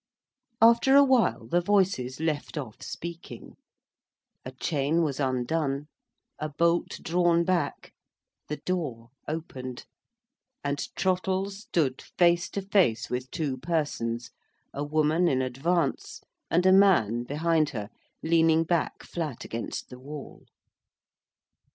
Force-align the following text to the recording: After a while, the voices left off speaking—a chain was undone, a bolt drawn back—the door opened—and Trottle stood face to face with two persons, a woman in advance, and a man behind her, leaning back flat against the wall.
After 0.63 0.95
a 0.95 1.03
while, 1.03 1.45
the 1.45 1.61
voices 1.61 2.19
left 2.19 2.57
off 2.57 2.81
speaking—a 2.81 4.51
chain 4.53 5.03
was 5.03 5.19
undone, 5.19 5.89
a 6.39 6.49
bolt 6.49 6.99
drawn 7.03 7.43
back—the 7.43 8.57
door 8.65 9.09
opened—and 9.27 10.95
Trottle 10.95 11.51
stood 11.51 12.01
face 12.01 12.49
to 12.49 12.63
face 12.63 13.11
with 13.11 13.29
two 13.29 13.59
persons, 13.59 14.31
a 14.73 14.83
woman 14.83 15.27
in 15.27 15.43
advance, 15.43 16.21
and 16.49 16.65
a 16.65 16.73
man 16.73 17.21
behind 17.21 17.69
her, 17.69 17.91
leaning 18.23 18.63
back 18.63 19.03
flat 19.03 19.45
against 19.45 19.89
the 19.91 19.99
wall. 19.99 20.47